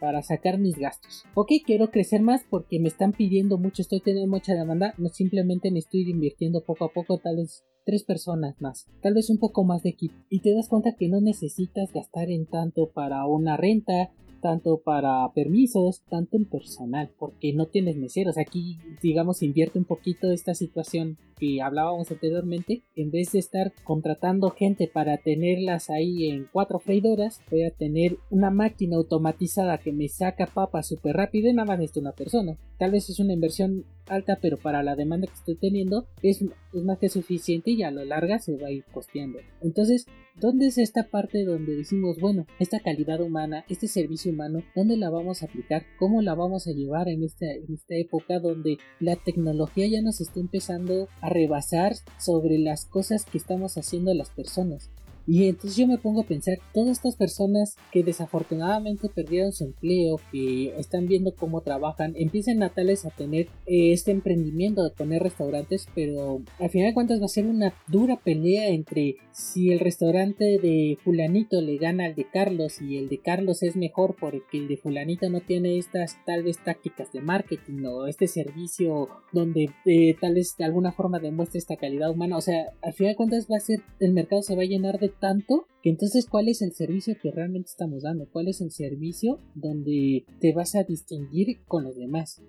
para 0.03 0.21
sacar 0.21 0.59
mis 0.59 0.75
gastos. 0.75 1.23
Ok, 1.33 1.49
quiero 1.65 1.89
crecer 1.89 2.21
más 2.21 2.41
porque 2.49 2.77
me 2.77 2.89
están 2.89 3.13
pidiendo 3.13 3.57
mucho, 3.57 3.81
estoy 3.81 4.01
teniendo 4.01 4.29
mucha 4.29 4.53
demanda, 4.53 4.93
no 4.97 5.07
simplemente 5.07 5.71
me 5.71 5.79
estoy 5.79 6.01
invirtiendo 6.11 6.61
poco 6.65 6.83
a 6.83 6.91
poco, 6.91 7.19
tal 7.19 7.37
vez 7.37 7.63
tres 7.85 8.03
personas 8.03 8.59
más, 8.59 8.85
tal 9.01 9.13
vez 9.13 9.29
un 9.29 9.37
poco 9.37 9.63
más 9.63 9.81
de 9.81 9.91
equipo. 9.91 10.15
Y 10.29 10.41
te 10.41 10.53
das 10.53 10.67
cuenta 10.67 10.97
que 10.99 11.07
no 11.07 11.21
necesitas 11.21 11.93
gastar 11.93 12.29
en 12.31 12.47
tanto 12.47 12.91
para 12.91 13.25
una 13.27 13.55
renta, 13.55 14.11
tanto 14.41 14.81
para 14.83 15.31
permisos, 15.33 16.03
tanto 16.09 16.35
en 16.35 16.49
personal, 16.49 17.09
porque 17.17 17.53
no 17.53 17.67
tienes 17.67 17.95
meseros. 17.95 18.37
Aquí, 18.37 18.79
digamos, 19.01 19.41
invierte 19.41 19.79
un 19.79 19.85
poquito 19.85 20.31
esta 20.31 20.53
situación 20.53 21.17
que 21.43 21.61
hablábamos 21.61 22.09
anteriormente. 22.09 22.83
En 22.95 23.11
vez 23.11 23.33
de 23.33 23.39
estar 23.39 23.73
contratando 23.83 24.51
gente 24.51 24.87
para 24.87 25.17
tenerlas 25.17 25.89
ahí 25.89 26.29
en 26.29 26.47
cuatro 26.51 26.79
freidoras, 26.79 27.41
voy 27.51 27.63
a 27.63 27.71
tener 27.71 28.17
una 28.29 28.49
máquina 28.49 28.95
automatizada 28.95 29.77
que 29.77 29.91
me 29.91 30.07
saca 30.07 30.47
papas 30.47 30.87
súper 30.87 31.17
rápido 31.17 31.49
y 31.49 31.53
nada 31.53 31.67
más 31.67 31.79
necesito 31.79 31.99
una 31.99 32.13
persona. 32.13 32.57
Tal 32.77 32.91
vez 32.91 33.09
es 33.09 33.19
una 33.19 33.33
inversión 33.33 33.85
alta, 34.07 34.39
pero 34.41 34.57
para 34.57 34.83
la 34.83 34.95
demanda 34.95 35.27
que 35.27 35.33
estoy 35.33 35.55
teniendo 35.55 36.07
es, 36.21 36.41
es 36.41 36.83
más 36.83 36.97
que 36.97 37.09
suficiente 37.09 37.71
y 37.71 37.83
a 37.83 37.91
lo 37.91 38.03
larga 38.05 38.39
se 38.39 38.57
va 38.57 38.67
a 38.67 38.71
ir 38.71 38.83
costeando. 38.93 39.39
Entonces, 39.61 40.05
¿dónde 40.35 40.67
es 40.67 40.77
esta 40.77 41.03
parte 41.03 41.45
donde 41.45 41.75
decimos, 41.75 42.19
bueno, 42.19 42.45
esta 42.59 42.79
calidad 42.79 43.21
humana, 43.21 43.65
este 43.69 43.87
servicio 43.87 44.31
humano, 44.31 44.63
¿dónde 44.75 44.97
la 44.97 45.09
vamos 45.09 45.41
a 45.41 45.45
aplicar? 45.45 45.83
¿Cómo 45.99 46.21
la 46.21 46.35
vamos 46.35 46.67
a 46.67 46.71
llevar 46.71 47.07
en 47.07 47.23
esta, 47.23 47.45
en 47.51 47.73
esta 47.73 47.95
época 47.95 48.39
donde 48.39 48.77
la 48.99 49.15
tecnología 49.15 49.87
ya 49.87 50.01
nos 50.01 50.19
está 50.21 50.39
empezando 50.39 51.07
a 51.21 51.29
rebasar 51.33 51.95
sobre 52.19 52.57
las 52.57 52.85
cosas 52.85 53.25
que 53.25 53.37
estamos 53.37 53.77
haciendo 53.77 54.13
las 54.13 54.29
personas? 54.29 54.89
Y 55.25 55.47
entonces 55.47 55.77
yo 55.77 55.87
me 55.87 55.97
pongo 55.97 56.21
a 56.21 56.27
pensar, 56.27 56.57
todas 56.73 56.97
estas 56.97 57.15
personas 57.15 57.75
que 57.91 58.03
desafortunadamente 58.03 59.09
perdieron 59.09 59.53
su 59.53 59.65
empleo, 59.65 60.19
que 60.31 60.75
están 60.77 61.07
viendo 61.07 61.33
cómo 61.33 61.61
trabajan, 61.61 62.13
empiezan 62.17 62.61
a 62.61 62.73
a 62.73 63.09
tener 63.15 63.47
eh, 63.65 63.93
este 63.93 64.11
emprendimiento 64.11 64.83
de 64.83 64.89
poner 64.89 65.21
restaurantes, 65.21 65.87
pero 65.93 66.41
al 66.59 66.69
final 66.69 66.89
de 66.89 66.93
cuentas 66.93 67.21
va 67.21 67.25
a 67.25 67.29
ser 67.29 67.45
una 67.45 67.73
dura 67.87 68.17
pelea 68.17 68.69
entre 68.69 69.15
si 69.31 69.71
el 69.71 69.79
restaurante 69.79 70.59
de 70.61 70.97
fulanito 71.03 71.61
le 71.61 71.77
gana 71.77 72.05
al 72.05 72.15
de 72.15 72.27
Carlos 72.29 72.81
y 72.81 72.97
el 72.97 73.09
de 73.09 73.19
Carlos 73.19 73.63
es 73.63 73.75
mejor 73.75 74.15
porque 74.19 74.57
el 74.57 74.67
de 74.67 74.77
fulanito 74.77 75.29
no 75.29 75.41
tiene 75.41 75.77
estas 75.77 76.17
tal 76.25 76.43
vez 76.43 76.57
tácticas 76.63 77.11
de 77.11 77.21
marketing 77.21 77.85
o 77.85 78.07
este 78.07 78.27
servicio 78.27 79.09
donde 79.31 79.69
eh, 79.85 80.15
tal 80.19 80.35
vez 80.35 80.55
de 80.57 80.65
alguna 80.65 80.91
forma 80.91 81.19
demuestre 81.19 81.59
esta 81.59 81.77
calidad 81.77 82.11
humana. 82.11 82.37
O 82.37 82.41
sea, 82.41 82.73
al 82.81 82.93
final 82.93 83.13
de 83.13 83.17
cuentas 83.17 83.47
va 83.51 83.57
a 83.57 83.59
ser, 83.59 83.79
el 83.99 84.13
mercado 84.13 84.41
se 84.41 84.55
va 84.55 84.63
a 84.63 84.65
llenar 84.65 84.99
de 84.99 85.09
tanto 85.19 85.67
que 85.81 85.89
entonces 85.89 86.27
cuál 86.27 86.49
es 86.49 86.61
el 86.61 86.73
servicio 86.73 87.15
que 87.21 87.31
realmente 87.31 87.69
estamos 87.69 88.03
dando, 88.03 88.27
cuál 88.31 88.47
es 88.47 88.61
el 88.61 88.71
servicio 88.71 89.39
donde 89.55 90.25
te 90.39 90.53
vas 90.53 90.75
a 90.75 90.83
distinguir 90.83 91.63
con 91.65 91.83
los 91.83 91.95
demás. 91.95 92.41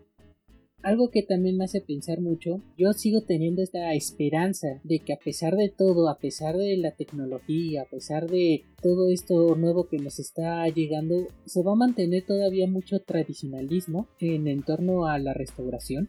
Algo 0.85 1.09
que 1.09 1.23
también 1.23 1.56
me 1.56 1.64
hace 1.64 1.80
pensar 1.80 2.21
mucho, 2.21 2.61
yo 2.76 2.92
sigo 2.92 3.23
teniendo 3.23 3.62
esta 3.62 3.94
esperanza 3.94 4.80
de 4.85 4.99
que 4.99 5.14
a 5.14 5.18
pesar 5.18 5.56
de 5.56 5.71
todo, 5.71 6.11
a 6.11 6.18
pesar 6.18 6.59
de 6.59 6.76
la 6.76 6.90
tecnología, 6.90 7.83
a 7.83 7.85
pesar 7.87 8.28
de 8.28 8.64
todo 8.83 9.09
esto 9.09 9.56
nuevo 9.56 9.88
que 9.88 9.97
nos 9.97 10.18
está 10.18 10.68
llegando, 10.68 11.26
se 11.47 11.62
va 11.62 11.73
a 11.73 11.76
mantener 11.76 12.26
todavía 12.26 12.66
mucho 12.66 13.00
tradicionalismo 13.00 14.09
en 14.21 14.62
torno 14.62 15.06
a 15.06 15.18
la 15.18 15.33
restauración. 15.33 16.09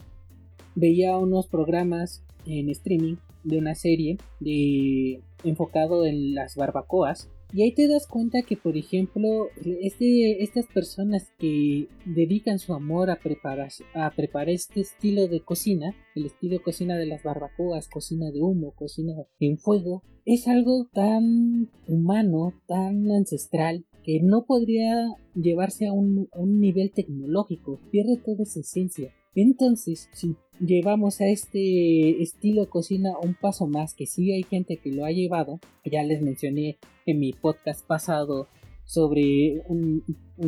Veía 0.76 1.18
unos 1.18 1.48
programas 1.48 2.22
en 2.46 2.70
streaming 2.70 3.16
de 3.46 3.58
una 3.58 3.76
serie 3.76 4.18
de 4.40 5.22
enfocado 5.44 6.06
en 6.06 6.34
las 6.34 6.56
barbacoas. 6.56 7.30
Y 7.54 7.62
ahí 7.62 7.74
te 7.74 7.88
das 7.88 8.08
cuenta 8.08 8.42
que 8.42 8.58
por 8.58 8.76
ejemplo 8.76 9.48
este, 9.82 10.44
estas 10.44 10.66
personas 10.66 11.32
que 11.38 11.88
dedican 12.06 12.60
su 12.60 12.74
amor 12.74 13.10
a 13.10 13.18
preparar, 13.18 13.70
a 13.94 14.12
preparar 14.12 14.50
este 14.50 14.82
estilo 14.82 15.28
de 15.28 15.42
cocina 15.42 15.96
el 16.16 16.26
estilo 16.26 16.58
de 16.58 16.64
cocina 16.64 16.98
de 16.98 17.06
las 17.06 17.24
barbacoas 17.24 17.88
cocina 17.88 18.32
de 18.32 18.42
humo 18.42 18.72
cocina 18.72 19.14
en 19.40 19.60
fuego 19.60 20.02
es 20.26 20.48
algo 20.48 20.90
tan 20.92 21.70
humano 21.88 22.52
tan 22.68 23.12
ancestral 23.12 23.86
que 24.06 24.20
no 24.22 24.46
podría 24.46 25.16
llevarse 25.34 25.88
a 25.88 25.94
un, 25.94 26.30
a 26.32 26.40
un 26.40 26.60
nivel 26.60 26.92
tecnológico. 26.92 27.80
Pierde 27.92 28.18
toda 28.24 28.44
esa 28.44 28.60
esencia 28.60 29.12
entonces, 29.36 30.10
si 30.14 30.36
llevamos 30.60 31.20
a 31.22 31.28
este 31.28 32.22
estilo 32.22 32.70
cocina 32.70 33.18
un 33.22 33.36
paso 33.36 33.68
más, 33.68 33.94
que 33.94 34.06
sí 34.06 34.32
hay 34.32 34.44
gente 34.44 34.78
que 34.78 34.92
lo 34.92 35.06
ha 35.06 35.12
llevado, 35.12 35.60
ya 35.84 36.04
les 36.04 36.22
mencioné 36.22 36.78
en 37.06 37.20
mi 37.20 37.34
podcast 37.34 37.86
pasado 37.86 38.48
sobre 38.86 39.62
un, 39.68 40.04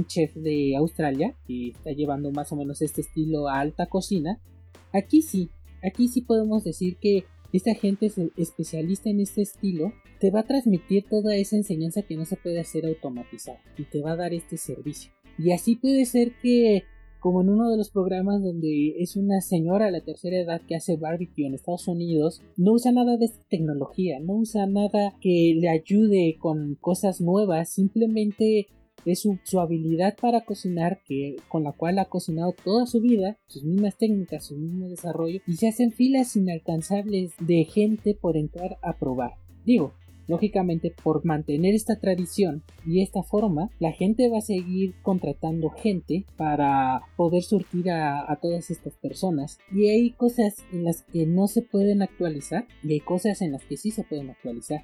chef 0.08 0.34
de 0.36 0.76
Australia 0.76 1.36
que 1.48 1.70
está 1.70 1.92
llevando 1.92 2.32
más 2.32 2.52
o 2.52 2.56
menos 2.56 2.82
este 2.82 3.02
estilo 3.02 3.48
a 3.48 3.60
alta 3.60 3.88
cocina, 3.88 4.40
aquí 4.94 5.22
sí, 5.22 5.50
aquí 5.84 6.08
sí 6.08 6.22
podemos 6.22 6.64
decir 6.64 6.98
que 6.98 7.26
esta 7.54 7.74
gente 7.74 8.08
es 8.08 8.18
especialista 8.36 9.10
en 9.10 9.22
este 9.22 9.42
estilo 9.42 9.94
te 10.20 10.32
va 10.32 10.42
a 10.42 10.48
transmitir 10.48 11.06
toda 11.10 11.36
esa 11.36 11.56
enseñanza 11.56 12.02
que 12.02 12.16
no 12.16 12.26
se 12.26 12.36
puede 12.36 12.60
hacer 12.60 12.86
automatizar 12.86 13.60
y 13.78 13.84
te 13.84 14.02
va 14.02 14.12
a 14.12 14.16
dar 14.16 14.34
este 14.34 14.58
servicio. 14.58 15.12
Y 15.38 15.52
así 15.52 15.76
puede 15.76 16.06
ser 16.06 16.34
que 16.42 16.84
como 17.28 17.42
en 17.42 17.50
uno 17.50 17.70
de 17.70 17.76
los 17.76 17.90
programas 17.90 18.42
donde 18.42 18.96
es 19.00 19.18
una 19.18 19.42
señora 19.42 19.88
de 19.88 19.92
la 19.92 20.00
tercera 20.00 20.40
edad 20.40 20.62
que 20.66 20.78
hace 20.78 20.96
barbecue 20.96 21.46
en 21.46 21.56
Estados 21.56 21.90
Unidos, 21.90 22.42
no 22.56 22.72
usa 22.72 22.94
nada 22.94 23.18
de 23.18 23.26
esta 23.26 23.44
tecnología, 23.50 24.22
no 24.22 24.36
usa 24.36 24.66
nada 24.66 25.14
que 25.20 25.54
le 25.60 25.68
ayude 25.68 26.38
con 26.40 26.76
cosas 26.76 27.20
nuevas, 27.20 27.68
simplemente 27.68 28.68
es 29.04 29.20
su, 29.20 29.40
su, 29.44 29.60
habilidad 29.60 30.16
para 30.16 30.46
cocinar 30.46 31.02
que 31.06 31.36
con 31.50 31.66
la 31.66 31.74
cual 31.74 32.00
ha 32.00 32.06
cocinado 32.06 32.56
toda 32.64 32.86
su 32.86 33.02
vida, 33.02 33.38
sus 33.48 33.66
mismas 33.66 33.98
técnicas, 33.98 34.46
su 34.46 34.56
mismo 34.56 34.88
desarrollo 34.88 35.42
y 35.46 35.58
se 35.58 35.68
hacen 35.68 35.92
filas 35.92 36.34
inalcanzables 36.38 37.34
de 37.42 37.66
gente 37.66 38.16
por 38.16 38.38
entrar 38.38 38.78
a 38.82 38.98
probar. 38.98 39.34
Digo, 39.66 39.92
Lógicamente, 40.28 40.94
por 41.04 41.24
mantener 41.26 41.74
esta 41.74 42.00
tradición 42.00 42.64
y 42.86 43.02
esta 43.02 43.24
forma, 43.24 43.70
la 43.80 43.94
gente 43.94 44.30
va 44.30 44.40
a 44.40 44.42
seguir 44.42 44.94
contratando 45.02 45.70
gente 45.70 46.26
para 46.36 47.02
poder 47.16 47.44
surtir 47.44 47.90
a, 47.92 48.38
todas 48.42 48.70
estas 48.70 48.96
personas. 48.98 49.58
Y 49.72 49.90
hay 49.90 50.12
cosas 50.12 50.56
en 50.72 50.84
las 50.84 51.04
que 51.04 51.26
no 51.26 51.48
se 51.48 51.62
pueden 51.62 52.02
actualizar 52.02 52.68
y 52.84 52.94
hay 52.94 53.00
cosas 53.00 53.42
en 53.42 53.54
las 53.54 53.64
que 53.64 53.78
sí 53.78 53.92
se 53.92 54.04
pueden 54.04 54.30
actualizar 54.30 54.84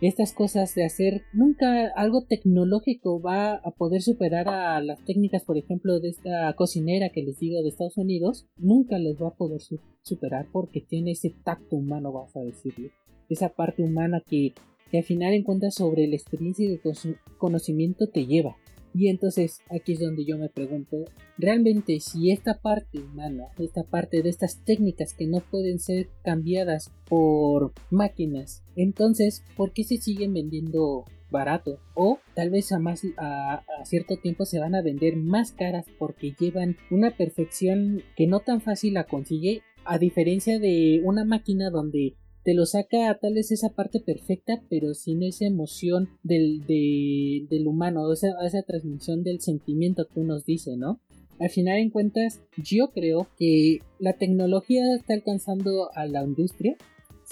estas 0.00 0.32
cosas 0.32 0.74
de 0.74 0.84
hacer 0.84 1.22
nunca 1.32 1.86
algo 1.94 2.24
tecnológico 2.24 3.20
va 3.20 3.54
a 3.54 3.70
poder 3.70 4.02
superar 4.02 4.48
a 4.48 4.80
las 4.80 5.04
técnicas 5.04 5.44
por 5.44 5.56
ejemplo 5.56 6.00
de 6.00 6.08
esta 6.08 6.52
cocinera 6.54 7.10
que 7.10 7.22
les 7.22 7.38
digo 7.38 7.62
de 7.62 7.68
Estados 7.68 7.96
Unidos 7.98 8.48
nunca 8.56 8.98
les 8.98 9.22
va 9.22 9.28
a 9.28 9.34
poder 9.34 9.60
superar 10.02 10.48
porque 10.50 10.80
tiene 10.80 11.12
ese 11.12 11.32
tacto 11.44 11.76
humano 11.76 12.10
vas 12.10 12.34
a 12.34 12.40
decirle 12.40 12.90
esa 13.28 13.48
parte 13.48 13.82
humana 13.82 14.22
que 14.26 14.54
que 14.92 14.98
al 14.98 15.04
final 15.04 15.32
encuentras 15.32 15.74
sobre 15.74 16.06
la 16.06 16.16
experiencia 16.16 16.66
y 16.66 16.72
el 16.74 17.16
conocimiento 17.38 18.08
te 18.08 18.26
lleva. 18.26 18.58
Y 18.94 19.08
entonces 19.08 19.60
aquí 19.70 19.92
es 19.94 20.00
donde 20.00 20.26
yo 20.26 20.36
me 20.36 20.50
pregunto, 20.50 21.06
realmente 21.38 21.98
si 22.00 22.30
esta 22.30 22.60
parte 22.60 22.98
humana, 22.98 23.44
esta 23.58 23.84
parte 23.84 24.22
de 24.22 24.28
estas 24.28 24.62
técnicas 24.66 25.14
que 25.14 25.26
no 25.26 25.40
pueden 25.40 25.78
ser 25.78 26.08
cambiadas 26.22 26.92
por 27.08 27.72
máquinas, 27.90 28.62
entonces, 28.76 29.42
¿por 29.56 29.72
qué 29.72 29.84
se 29.84 29.96
siguen 29.96 30.34
vendiendo 30.34 31.06
barato? 31.30 31.78
O 31.94 32.18
tal 32.34 32.50
vez 32.50 32.70
a, 32.70 32.78
más, 32.78 33.00
a, 33.16 33.64
a 33.80 33.84
cierto 33.86 34.18
tiempo 34.18 34.44
se 34.44 34.58
van 34.58 34.74
a 34.74 34.82
vender 34.82 35.16
más 35.16 35.52
caras 35.52 35.86
porque 35.98 36.34
llevan 36.38 36.76
una 36.90 37.16
perfección 37.16 38.02
que 38.14 38.26
no 38.26 38.40
tan 38.40 38.60
fácil 38.60 38.92
la 38.92 39.04
consigue, 39.04 39.62
a 39.84 39.98
diferencia 39.98 40.58
de 40.58 41.00
una 41.02 41.24
máquina 41.24 41.70
donde 41.70 42.14
te 42.44 42.54
lo 42.54 42.66
saca 42.66 43.18
tal 43.20 43.34
vez 43.34 43.52
esa 43.52 43.70
parte 43.70 44.00
perfecta, 44.00 44.62
pero 44.68 44.94
sin 44.94 45.22
esa 45.22 45.46
emoción 45.46 46.08
del, 46.22 46.66
del 46.66 47.66
humano, 47.66 48.02
o 48.02 48.16
sea, 48.16 48.32
esa 48.44 48.62
transmisión 48.62 49.22
del 49.22 49.40
sentimiento 49.40 50.08
que 50.12 50.20
nos 50.20 50.44
dice, 50.44 50.76
¿no? 50.76 51.00
Al 51.38 51.50
final 51.50 51.78
en 51.78 51.90
cuentas, 51.90 52.40
yo 52.56 52.92
creo 52.92 53.28
que 53.38 53.80
la 53.98 54.12
tecnología 54.12 54.82
está 54.94 55.14
alcanzando 55.14 55.90
a 55.94 56.06
la 56.06 56.22
industria 56.22 56.76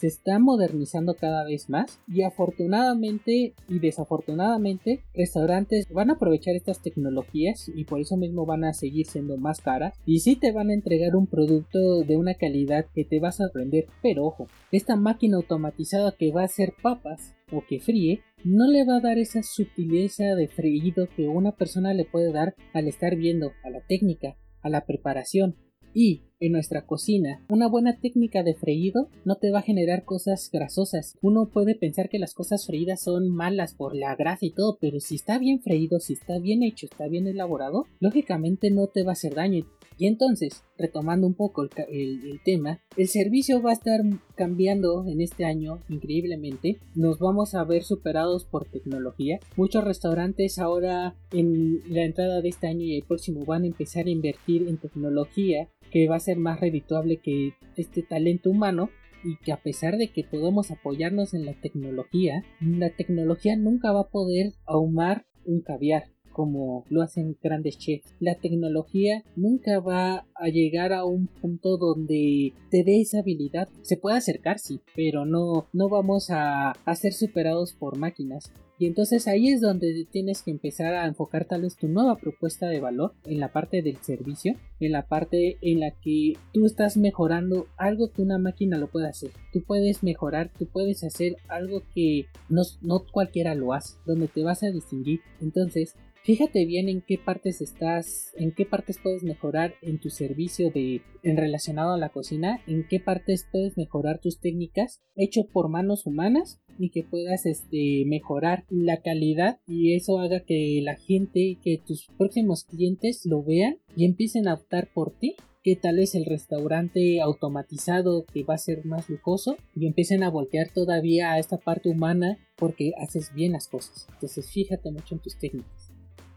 se 0.01 0.07
está 0.07 0.39
modernizando 0.39 1.15
cada 1.15 1.45
vez 1.45 1.69
más 1.69 2.01
y 2.09 2.23
afortunadamente 2.23 3.53
y 3.69 3.79
desafortunadamente 3.81 5.03
restaurantes 5.13 5.87
van 5.93 6.09
a 6.09 6.15
aprovechar 6.15 6.57
estas 6.57 6.81
tecnologías 6.81 7.71
y 7.75 7.85
por 7.85 8.01
eso 8.01 8.17
mismo 8.17 8.47
van 8.47 8.65
a 8.65 8.73
seguir 8.73 9.07
siendo 9.07 9.37
más 9.37 9.61
caras 9.61 9.95
y 10.07 10.21
sí 10.21 10.37
te 10.37 10.53
van 10.53 10.71
a 10.71 10.75
entregar 10.75 11.17
un 11.17 11.27
producto 11.27 12.03
de 12.03 12.17
una 12.17 12.33
calidad 12.35 12.87
que 12.95 13.05
te 13.05 13.21
va 13.21 13.29
a 13.29 13.33
sorprender 13.33 13.89
pero 14.03 14.25
ojo 14.25 14.47
esta 14.73 14.97
máquina 14.97 15.37
automatizada 15.37 16.15
que 16.19 16.33
va 16.33 16.43
a 16.43 16.47
hacer 16.47 16.73
papas 16.83 17.35
o 17.53 17.63
que 17.69 17.79
fríe 17.79 18.23
no 18.43 18.69
le 18.69 18.87
va 18.87 18.97
a 18.97 19.01
dar 19.01 19.19
esa 19.19 19.43
sutileza 19.43 20.35
de 20.35 20.49
freído 20.49 21.09
que 21.15 21.29
una 21.29 21.53
persona 21.53 21.93
le 21.93 22.07
puede 22.07 22.33
dar 22.33 22.55
al 22.73 22.89
estar 22.89 23.17
viendo 23.17 23.53
a 23.63 23.69
la 23.69 23.83
técnica 23.87 24.39
a 24.63 24.71
la 24.71 24.87
preparación 24.87 25.57
y 25.93 26.30
en 26.41 26.53
nuestra 26.53 26.87
cocina, 26.87 27.43
una 27.51 27.69
buena 27.69 27.99
técnica 27.99 28.43
de 28.43 28.55
freído 28.55 29.09
no 29.25 29.37
te 29.37 29.51
va 29.51 29.59
a 29.61 29.63
generar 29.63 30.05
cosas 30.05 30.51
grasosas. 30.51 31.19
Uno 31.21 31.51
puede 31.53 31.75
pensar 31.75 32.09
que 32.09 32.19
las 32.19 32.35
cosas 32.35 32.67
freídas 32.67 33.03
son 33.03 33.29
malas 33.29 33.75
por 33.75 33.95
la 33.95 34.17
grasa 34.17 34.47
y 34.47 34.51
todo, 34.51 34.79
pero 34.81 35.01
si 35.01 35.17
está 35.17 35.39
bien 35.39 35.61
freído, 35.61 36.01
si 36.01 36.15
está 36.15 36.39
bien 36.39 36.63
hecho, 36.63 36.87
está 36.87 37.09
bien 37.09 37.27
elaborado, 37.27 37.85
lógicamente 38.01 38.71
no 38.71 38.87
te 38.87 39.03
va 39.03 39.11
a 39.11 39.13
hacer 39.13 39.35
daño 39.35 39.67
Y 40.01 40.07
entonces, 40.07 40.65
retomando 40.79 41.27
un 41.27 41.35
poco 41.35 41.63
el, 41.63 42.41
tema, 42.43 42.81
el 42.97 43.07
servicio 43.07 43.61
va 43.61 43.69
a 43.69 43.75
estar 43.75 44.01
cambiando 44.35 45.07
en 45.07 45.21
este 45.21 45.45
año 45.45 45.83
increíblemente. 45.91 46.79
Nos 46.95 47.19
vamos 47.19 47.55
a 47.55 47.65
ver 47.65 47.83
superados 47.83 48.47
por 48.47 48.65
tecnología. 48.65 49.41
Muchos 49.57 49.85
restaurantes 49.85 50.59
ahora 50.59 51.17
en 51.33 51.83
la 51.87 52.05
entrada 52.05 52.41
de 52.41 52.49
este 52.49 52.67
año 52.67 52.81
y 52.81 52.97
el 52.97 53.03
próximo 53.03 53.45
van 53.45 53.65
a 53.65 53.67
empezar 53.67 54.07
a 54.07 54.11
invertir 54.11 54.67
en 54.69 54.79
tecnología 54.79 55.69
que 55.93 56.09
va 56.09 56.17
a 56.17 56.21
ser 56.21 56.39
más 56.39 56.61
redituable 56.61 57.19
que 57.19 57.53
este 57.77 58.03
talento 58.03 58.49
humano 58.49 58.89
y 59.23 59.37
que 59.37 59.53
a 59.53 59.63
pesar 59.63 59.99
de 59.99 60.09
que 60.09 60.25
podemos 60.25 60.71
apoyarnos 60.71 61.35
en 61.35 61.45
la 61.45 61.53
tecnología, 61.61 62.43
la 62.63 62.89
tecnología 62.89 63.55
nunca 63.55 63.93
va 63.93 64.01
a 64.01 64.11
poder 64.11 64.55
ahumar 64.65 65.27
un 65.45 65.61
caviar 65.61 66.05
como 66.33 66.85
lo 66.89 67.03
hacen 67.03 67.37
grandes 67.43 67.79
chefs. 67.79 68.15
La 68.21 68.37
tecnología 68.37 69.25
nunca 69.37 69.81
va 69.81 70.27
a 70.35 70.49
llegar 70.49 70.93
a 70.93 71.05
un 71.05 71.27
punto 71.27 71.77
donde 71.77 72.53
te 72.71 72.85
dé 72.85 73.01
esa 73.01 73.21
habilidad. 73.21 73.69
Se 73.83 73.97
puede 73.97 74.17
acercar, 74.17 74.59
sí, 74.59 74.81
pero 74.95 75.25
no, 75.25 75.67
no 75.73 75.89
vamos 75.89 76.31
a, 76.31 76.71
a 76.71 76.95
ser 76.95 77.13
superados 77.13 77.73
por 77.75 77.99
máquinas. 77.99 78.53
Y 78.81 78.87
entonces 78.87 79.29
ahí 79.29 79.51
es 79.51 79.61
donde 79.61 80.07
tienes 80.11 80.41
que 80.41 80.51
empezar 80.51 80.95
a 80.95 81.05
enfocar 81.05 81.45
tal 81.45 81.61
vez 81.61 81.77
tu 81.77 81.87
nueva 81.87 82.17
propuesta 82.17 82.67
de 82.67 82.81
valor 82.81 83.13
en 83.27 83.39
la 83.39 83.53
parte 83.53 83.83
del 83.83 83.99
servicio, 83.99 84.55
en 84.81 84.93
la 84.93 85.07
parte 85.07 85.59
en 85.61 85.81
la 85.81 85.91
que 85.91 86.33
tú 86.55 86.65
estás 86.65 86.97
mejorando 86.97 87.67
algo 87.77 88.11
que 88.11 88.23
una 88.23 88.39
máquina 88.39 88.79
lo 88.79 88.89
puede 88.89 89.07
hacer. 89.07 89.33
Tú 89.53 89.63
puedes 89.65 90.03
mejorar, 90.03 90.51
tú 90.59 90.65
puedes 90.65 91.05
hacer 91.05 91.37
algo 91.49 91.83
que 91.95 92.25
no, 92.49 92.63
no 92.81 93.05
cualquiera 93.13 93.55
lo 93.55 93.75
hace, 93.75 93.99
donde 94.07 94.29
te 94.29 94.43
vas 94.43 94.63
a 94.63 94.71
distinguir. 94.71 95.21
Entonces, 95.43 95.95
Fíjate 96.23 96.67
bien 96.67 96.91
en 96.91 97.01
qué 97.01 97.17
partes 97.17 97.63
estás, 97.63 98.33
en 98.37 98.53
qué 98.53 98.67
partes 98.67 98.99
puedes 99.03 99.23
mejorar 99.23 99.75
en 99.81 99.99
tu 99.99 100.11
servicio 100.11 100.71
de 100.71 101.01
en 101.23 101.39
relacionado 101.39 101.95
a 101.95 101.99
la 101.99 102.11
cocina, 102.11 102.61
en 102.67 102.87
qué 102.87 103.01
partes 103.01 103.47
puedes 103.51 103.79
mejorar 103.79 104.21
tus 104.21 104.39
técnicas 104.39 105.01
hecho 105.17 105.45
por 105.51 105.71
manos 105.71 106.07
humanas 106.07 106.61
y 106.79 106.91
que 106.91 107.05
puedas 107.05 107.47
este 107.47 108.05
mejorar 108.07 108.65
la 108.69 108.99
calidad 108.99 109.61
y 109.67 109.95
eso 109.95 110.19
haga 110.19 110.41
que 110.41 110.81
la 110.83 110.97
gente, 110.97 111.59
que 111.63 111.79
tus 111.79 112.09
próximos 112.19 112.65
clientes 112.65 113.23
lo 113.25 113.43
vean 113.43 113.79
y 113.97 114.05
empiecen 114.05 114.47
a 114.47 114.55
optar 114.55 114.91
por 114.93 115.13
ti 115.13 115.37
que 115.63 115.75
tal 115.77 115.97
vez 115.97 116.15
el 116.15 116.27
restaurante 116.27 117.21
automatizado 117.21 118.25
que 118.33 118.45
va 118.45 118.55
a 118.55 118.59
ser 118.59 118.85
más 118.85 119.09
lujoso 119.09 119.57
y 119.75 119.87
empiecen 119.87 120.23
a 120.23 120.31
voltear 120.31 120.69
todavía 120.71 121.33
a 121.33 121.39
esta 121.39 121.57
parte 121.57 121.89
humana 121.89 122.39
porque 122.57 122.93
haces 122.99 123.33
bien 123.35 123.53
las 123.53 123.69
cosas. 123.69 124.07
Entonces 124.13 124.51
fíjate 124.51 124.91
mucho 124.91 125.15
en 125.15 125.21
tus 125.21 125.39
técnicas. 125.39 125.90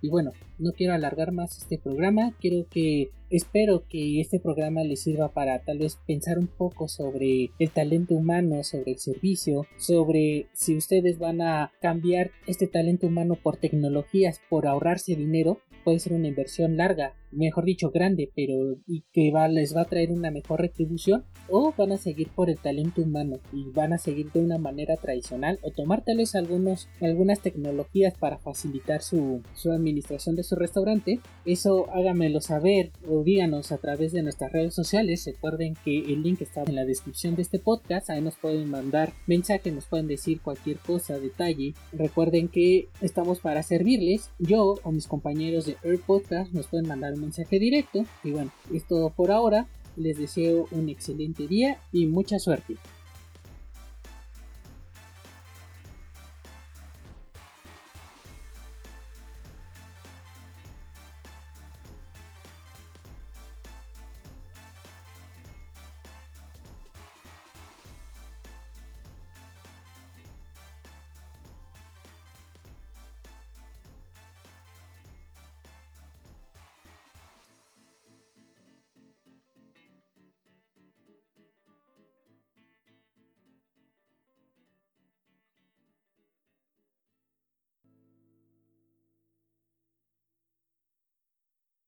Y 0.03 0.09
bueno, 0.09 0.33
no 0.59 0.73
quiero 0.73 0.93
alargar 0.93 1.31
más 1.31 1.57
este 1.57 1.77
programa, 1.77 2.35
quiero 2.41 2.67
que 2.69 3.11
espero 3.29 3.85
que 3.87 4.19
este 4.19 4.37
programa 4.37 4.83
les 4.83 5.01
sirva 5.01 5.31
para 5.31 5.59
tal 5.59 5.77
vez 5.77 5.97
pensar 6.05 6.37
un 6.37 6.47
poco 6.47 6.89
sobre 6.89 7.51
el 7.57 7.69
talento 7.69 8.13
humano, 8.13 8.65
sobre 8.65 8.91
el 8.91 8.99
servicio, 8.99 9.65
sobre 9.77 10.47
si 10.51 10.75
ustedes 10.75 11.19
van 11.19 11.41
a 11.41 11.71
cambiar 11.81 12.31
este 12.47 12.67
talento 12.67 13.07
humano 13.07 13.37
por 13.41 13.55
tecnologías, 13.55 14.41
por 14.49 14.67
ahorrarse 14.67 15.15
dinero, 15.15 15.61
puede 15.85 15.99
ser 15.99 16.11
una 16.11 16.27
inversión 16.27 16.75
larga, 16.75 17.13
mejor 17.35 17.65
dicho 17.65 17.91
grande, 17.91 18.31
pero 18.35 18.77
y 18.87 19.03
que 19.11 19.31
va, 19.31 19.47
les 19.47 19.75
va 19.75 19.81
a 19.81 19.85
traer 19.85 20.11
una 20.11 20.31
mejor 20.31 20.61
retribución, 20.61 21.25
o 21.49 21.73
van 21.77 21.91
a 21.91 21.97
seguir 21.97 22.29
por 22.29 22.49
el 22.49 22.57
talento 22.57 23.01
humano 23.01 23.39
y 23.51 23.69
van 23.71 23.93
a 23.93 23.97
seguir 23.97 24.31
de 24.31 24.39
una 24.39 24.57
manera 24.57 24.97
tradicional 24.97 25.59
o 25.61 25.71
tomar 25.71 26.03
tal 26.03 26.17
vez 26.17 26.35
algunos, 26.35 26.87
algunas 27.01 27.41
tecnologías 27.41 28.17
para 28.17 28.37
facilitar 28.37 29.01
su, 29.01 29.41
su 29.53 29.71
administración 29.71 30.35
de 30.35 30.43
su 30.43 30.55
restaurante. 30.55 31.19
Eso 31.45 31.89
háganmelo 31.91 32.41
saber 32.41 32.91
o 33.07 33.23
díganos 33.23 33.71
a 33.71 33.77
través 33.77 34.11
de 34.13 34.23
nuestras 34.23 34.51
redes 34.51 34.73
sociales. 34.73 35.25
Recuerden 35.25 35.75
que 35.83 35.99
el 35.99 36.23
link 36.23 36.41
está 36.41 36.63
en 36.63 36.75
la 36.75 36.85
descripción 36.85 37.35
de 37.35 37.41
este 37.41 37.59
podcast. 37.59 38.09
Ahí 38.09 38.21
nos 38.21 38.35
pueden 38.35 38.69
mandar 38.69 39.13
mensajes, 39.27 39.73
nos 39.73 39.85
pueden 39.85 40.07
decir 40.07 40.41
cualquier 40.41 40.77
cosa, 40.77 41.19
detalle. 41.19 41.73
Recuerden 41.91 42.47
que 42.47 42.87
estamos 43.01 43.39
para 43.39 43.63
servirles. 43.63 44.31
Yo 44.39 44.75
o 44.83 44.91
mis 44.91 45.07
compañeros 45.07 45.65
de 45.65 45.77
Earth 45.83 46.03
Podcast 46.05 46.53
nos 46.53 46.67
pueden 46.67 46.87
mandar 46.87 47.13
un 47.13 47.22
mensaje 47.23 47.59
directo. 47.59 48.05
Y 48.23 48.31
bueno, 48.31 48.51
es 48.73 48.87
todo 48.87 49.09
por 49.09 49.31
ahora. 49.31 49.67
Les 49.95 50.17
deseo 50.17 50.67
un 50.71 50.89
excelente 50.89 51.47
día 51.47 51.77
y 51.91 52.05
mucha 52.07 52.39
suerte. 52.39 52.77